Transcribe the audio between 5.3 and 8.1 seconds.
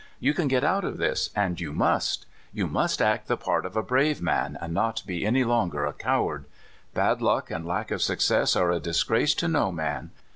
longer a coward. Bad luck and lack of